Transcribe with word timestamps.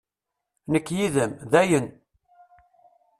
Nekk 0.71 0.87
yid-m, 0.97 1.31
dayen! 1.51 1.85